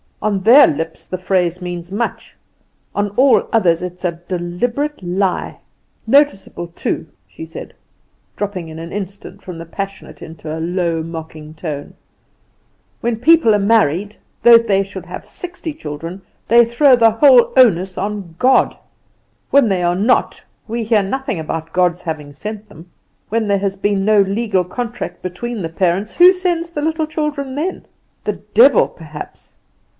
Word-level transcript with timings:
On 0.19 0.41
their 0.41 0.65
lips 0.67 1.07
the 1.07 1.17
phrase 1.17 1.61
means 1.61 1.91
much; 1.91 2.35
on 2.95 3.09
all 3.17 3.47
others 3.51 3.83
it 3.83 3.93
is 3.93 4.05
a 4.05 4.13
deliberate 4.27 5.01
lie. 5.01 5.59
Noticeable, 6.07 6.67
too," 6.69 7.07
she 7.27 7.45
said, 7.45 7.73
dropping 8.35 8.67
in 8.67 8.77
an 8.79 8.91
instant 8.91 9.43
from 9.43 9.57
the 9.57 9.65
passionate 9.65 10.21
into 10.21 10.51
a 10.51 10.57
low, 10.61 11.01
mocking 11.03 11.53
tone, 11.55 11.95
"when 13.01 13.17
people 13.17 13.53
are 13.53 13.59
married, 13.59 14.15
though 14.43 14.57
they 14.59 14.83
should 14.83 15.05
have 15.07 15.25
sixty 15.25 15.73
children, 15.73 16.21
they 16.47 16.65
throw 16.65 16.95
the 16.95 17.11
whole 17.11 17.51
onus 17.57 17.97
on 17.97 18.35
God. 18.39 18.77
When 19.49 19.69
they 19.69 19.81
are 19.83 19.95
not, 19.95 20.43
we 20.67 20.83
hear 20.83 21.03
nothing 21.03 21.39
about 21.39 21.73
God's 21.73 22.03
having 22.03 22.33
sent 22.33 22.69
them. 22.69 22.89
When 23.29 23.47
there 23.47 23.59
has 23.59 23.75
been 23.75 24.05
no 24.05 24.21
legal 24.21 24.63
contract 24.63 25.21
between 25.23 25.61
the 25.63 25.69
parents, 25.69 26.15
who 26.15 26.31
sends 26.33 26.71
the 26.71 26.81
little 26.81 27.07
children 27.07 27.53
then? 27.53 27.85
The 28.23 28.33
devil 28.33 28.87
perhaps!" 28.87 29.53